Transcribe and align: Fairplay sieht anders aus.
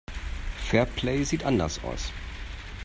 Fairplay 0.67 1.21
sieht 1.23 1.45
anders 1.45 1.83
aus. 1.83 2.11